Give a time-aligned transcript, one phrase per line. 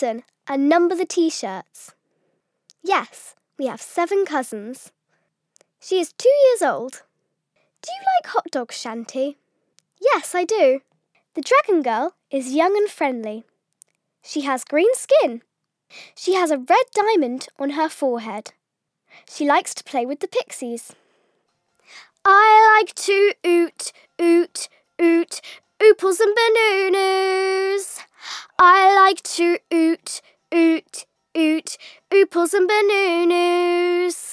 [0.00, 1.92] listen and number the t shirts.
[2.84, 4.92] Yes, we have seven cousins.
[5.80, 7.02] She is two years old.
[7.82, 9.38] Do you like hot dogs, Shanty?
[10.00, 10.82] Yes, I do.
[11.34, 13.42] The dragon girl is young and friendly.
[14.22, 15.42] She has green skin.
[16.14, 18.52] She has a red diamond on her forehead.
[19.28, 20.94] She likes to play with the pixies.
[22.24, 24.68] I like to oot, oot,
[25.00, 25.40] oot,
[25.80, 27.47] ooples and bananas.
[29.08, 30.20] Like to oot,
[30.54, 31.78] oot, oot,
[32.12, 34.27] ooples and bananas.